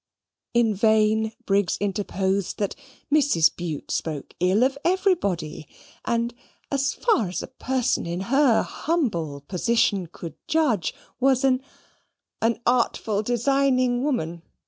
In 0.55 0.73
vain 0.73 1.33
Briggs 1.45 1.77
interposed 1.79 2.57
that 2.57 2.75
Mrs. 3.13 3.55
Bute 3.55 3.91
spoke 3.91 4.33
ill 4.39 4.63
of 4.63 4.75
everybody: 4.83 5.67
and, 6.03 6.33
as 6.71 6.91
far 6.95 7.27
as 7.27 7.43
a 7.43 7.47
person 7.47 8.07
in 8.07 8.21
her 8.21 8.63
humble 8.63 9.41
position 9.41 10.07
could 10.07 10.33
judge, 10.47 10.95
was 11.19 11.43
an 11.43 11.61
"An 12.41 12.59
artful 12.65 13.21
designing 13.21 14.01
woman? 14.03 14.41